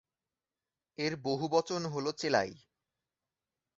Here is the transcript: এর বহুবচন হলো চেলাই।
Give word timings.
এর 0.97 1.13
বহুবচন 1.23 1.81
হলো 1.85 2.11
চেলাই। 2.11 2.51